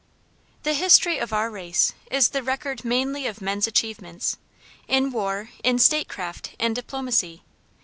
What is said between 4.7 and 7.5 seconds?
in war, in statecraft and diplomacy.